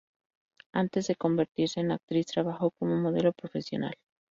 Antes 0.73 1.05
de 1.05 1.15
convertirse 1.15 1.79
en 1.79 1.91
actriz, 1.91 2.25
trabajó 2.25 2.71
como 2.71 2.95
modelo 2.95 3.33
profesional. 3.33 3.93